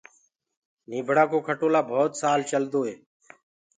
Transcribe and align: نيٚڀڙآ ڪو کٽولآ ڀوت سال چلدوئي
نيٚڀڙآ 0.89 1.23
ڪو 1.31 1.37
کٽولآ 1.47 1.81
ڀوت 1.89 2.11
سال 2.21 2.39
چلدوئي 2.51 2.93